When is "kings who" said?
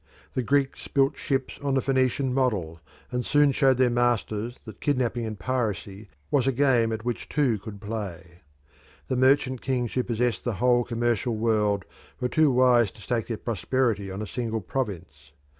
9.61-10.01